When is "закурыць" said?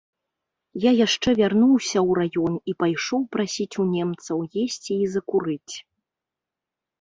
5.19-5.75